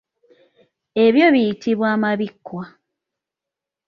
Ebyo 1.05 1.25
biyitibwa 1.33 1.87
amabikwa. 1.95 2.63